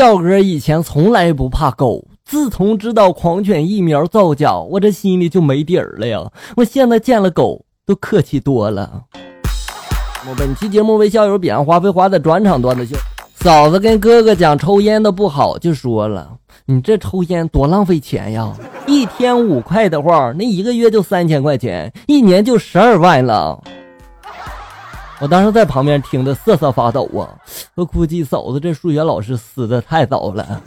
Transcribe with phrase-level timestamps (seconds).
[0.00, 6.26] 笑哥以前从来不怕狗，自从知道狂犬疫苗造假，我这心里就没底儿了呀。
[6.56, 9.02] 我现在见了狗都客气多了。
[10.26, 12.96] 我本期节目为校友彼岸花飞花的转场段子秀。
[13.34, 16.30] 嫂子跟哥哥讲抽烟的不好，就说了
[16.64, 18.50] ：“你这抽烟多浪费钱呀！
[18.86, 23.62] 一天五块的话，那一个月就三千块钱，一年就十二万了。”
[25.20, 27.28] 我当时在旁边听得瑟瑟发抖啊！
[27.74, 30.62] 我估计嫂子这数学老师死的太早了，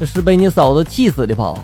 [0.00, 1.54] 这是被你嫂子气死的吧？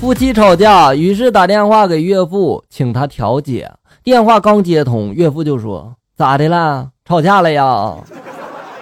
[0.00, 3.72] 夫妻吵架，于是打电话给岳父，请他调解。
[4.04, 6.90] 电话刚接通，岳父就说：“咋的了？
[7.04, 7.96] 吵架了呀？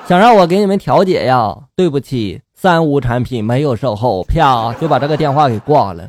[0.06, 1.56] 想让我给你们调解呀？
[1.74, 6.06] 对不起，三无产品没有售后。”啪，就把这个电话给挂了。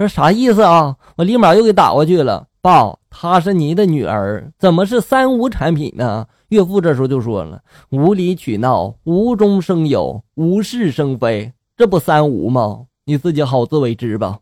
[0.00, 0.96] 说啥意思啊？
[1.16, 2.46] 我立马又给打过去了。
[2.62, 6.26] 爸，她是您的女儿，怎么是三无产品呢？
[6.48, 12.84] 岳父这时候就说了：无理取闹，无中生有，无事生非，这不三无吗？
[13.04, 14.38] 你自己好自为之吧。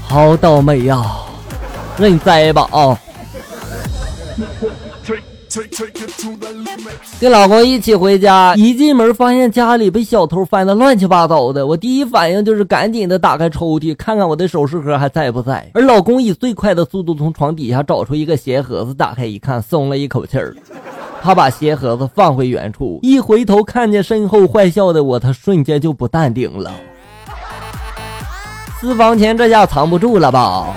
[0.00, 1.04] 好倒霉呀，
[1.98, 2.98] 认栽吧啊！
[7.18, 11.66] 跟老公一起回家，一进门发现家里被小偷翻的乱七八糟的。
[11.66, 15.68] 我第一反应就是赶紧的打开抽屉，看看我的首饰盒还在不在。
[15.74, 20.54] 而老公以最快的速度从床底下找出一个鞋盒子，打开一看，松了一口气儿。
[21.22, 26.72] 他把鞋盒子放回原处，一回头看见身后坏笑的我，他瞬间就不淡定了。
[28.80, 30.74] 私房钱这下藏不住了吧？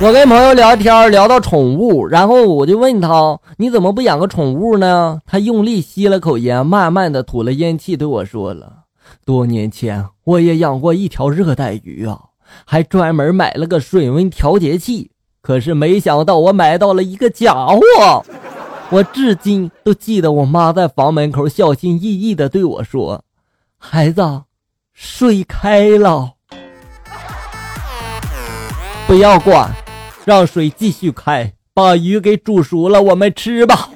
[0.00, 8.84] 我跟朋友聊天，聊到宠物，然后我就问他：“你怎么不养个宠物呢？”他用力吸了口烟，慢慢的吐了烟气，对我说了
[9.26, 12.16] ：“多年前我也养过一条热带鱼啊，
[12.64, 15.10] 还专门买了个水温调节器。
[15.42, 18.24] 可是没想到我买到了一个假货。
[18.90, 23.24] 我至今都记得我妈在房门口小心翼翼的对我说
[23.76, 24.22] ：‘孩子，
[24.92, 26.34] 水开了，
[29.08, 29.68] 不要管。’”
[30.28, 33.88] 让水继续开，把鱼给煮熟了，我们吃吧。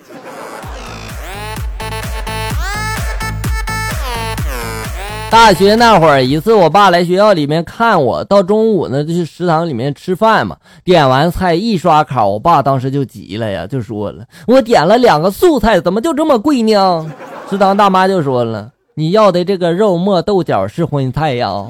[5.31, 10.57] 大学那会儿，一次我爸来学校里面看我，到中午呢就去食堂里面吃饭嘛。
[10.83, 17.13] 点完菜一刷卡，我爸当时就急了呀，就说了：“我点了两个素菜，怎么就这么贵呢？”
[17.51, 21.67] 食堂大妈就说了：“你要的这个肉末豆角是荤菜呀。”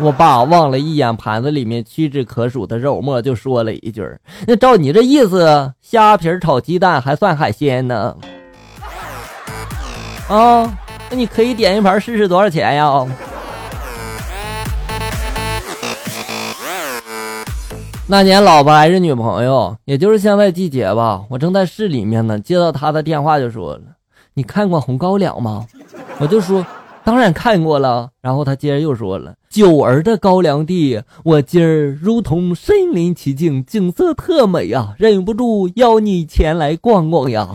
[0.00, 4.02] 我爸望了一眼盘子里面屈指可数的肉末，就说了一句
[4.48, 8.16] ：“那照你这意思，虾皮炒鸡蛋还算海鲜呢？”
[10.28, 10.78] 啊，
[11.10, 13.06] 那你可以点一盘试试多少钱呀？
[18.08, 21.22] 那年老婆还是女朋友，也就是现在季节吧。
[21.28, 23.82] 我正在市里面呢，接到她的电话就说了
[24.34, 25.64] ：“你看过《红高粱》吗？”
[26.18, 26.66] 我就说。
[27.04, 37.48] 当然看过了，然后他接着又说了：“九儿的高粱地，我今儿如同身临其境，景色特美啊，忍不住邀你前来逛逛呀。”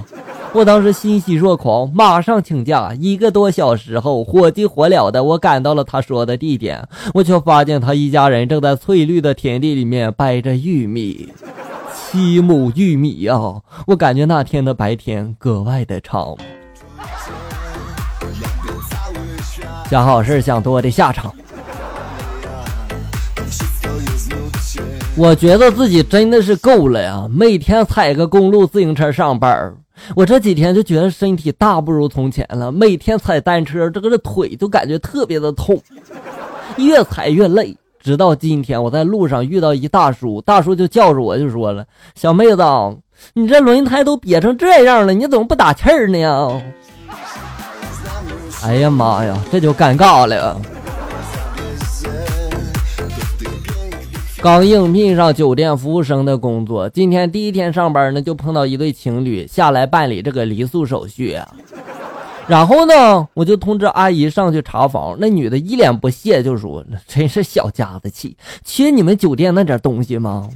[0.53, 2.93] 我当时欣喜若狂，马上请假。
[2.99, 11.29] 一个多小时后，火急火燎的我赶到了他说的地点，我却发现他一家人正在翠绿的田地里面掰着玉米，
[11.93, 13.61] 七亩玉米呀！
[13.87, 16.35] 我感觉那天的白天格外的长。
[19.89, 21.33] 想好事想多的下场，
[25.15, 27.25] 我觉得自己真的是够了呀！
[27.31, 29.73] 每天踩个公路自行车上班
[30.13, 32.71] 我这几天就觉得身体大不如从前了。
[32.71, 35.81] 每天踩单车，这个这腿就感觉特别的痛，
[36.75, 37.75] 越踩越累。
[37.99, 42.63] 直到今天，我在路上遇到一大叔，大叔就叫着我，就说了：“小妹子，
[43.33, 46.61] 你这轮胎都瘪成这样了，你怎么不打气儿呢？”
[48.67, 50.59] 哎呀妈呀，这就尴尬了。
[54.41, 61.39] 刚应聘上酒店服务生的工作，今天第一天上班呢，就碰到一对情侣下来办理这个离宿手续。
[62.45, 65.15] 然后呢，我就通知阿姨上去查房。
[65.17, 68.35] 那女的一脸不屑就说：“真是小家子气，
[68.65, 70.49] 缺你们酒店那点东西吗？”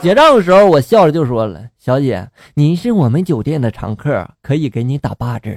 [0.00, 5.50] 结账的时候，我笑着就说了：“小姐，您是我们酒店的常客，可以给你打八折。”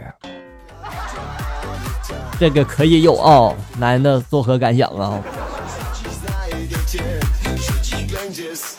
[2.42, 5.22] 这个可以有啊，男的作何感想啊？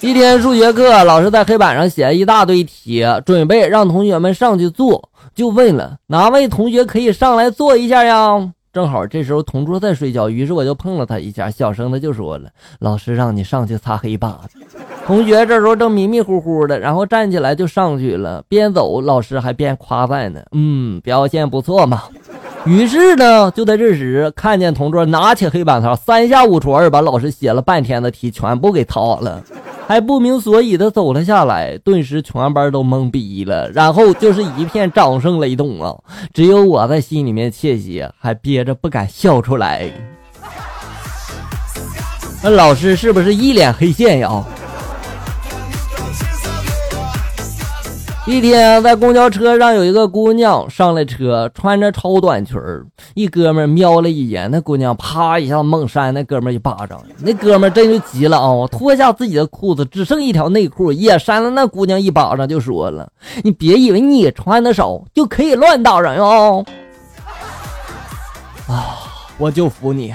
[0.01, 8.51] 一天数学课，老师在黑板上写了一大堆题，准备让同学们上去做，就问了哪位同学可以上来做一下呀？
[8.73, 12.51] 正好这时候同桌在睡觉，于是我就碰了他一下，小声的就说了
[12.81, 14.35] ：“老师让你上去擦黑板。”
[15.07, 22.03] 同学这时候正迷迷糊糊的，然后站起来就上去了，边走老师还边夸赞呢：“嗯，表现不错嘛。”
[22.65, 29.43] 于是呢，就在这时，看见同桌拿起黑板擦，三下五除二把老师写了半天的题全部给擦了，
[29.89, 31.77] 还不明所以的走了下来。
[31.79, 35.93] 顿时全班都懵逼了，然后就是一片掌声雷动啊！
[36.33, 39.91] 只有我在心里面窃喜，还憋着不敢笑出来。
[42.45, 44.45] 那老师是不是一脸黑线呀？
[48.25, 52.87] 一天，在公交车上有一个姑娘上了车，穿着超短裙儿。
[53.15, 57.03] 一哥们瞄了一眼，那姑娘啪一下猛扇那哥们一巴掌。
[57.19, 63.11] 那哥们真就急了啊，脱下自己的裤子，只剩一条内裤，也扇了那姑娘一巴掌，就说了
[63.43, 66.65] ：“你别以为你穿的少就可以乱打人哦！”
[68.71, 69.03] 啊，
[69.37, 70.15] 我就服你！